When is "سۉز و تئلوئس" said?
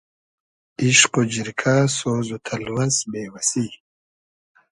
1.97-2.97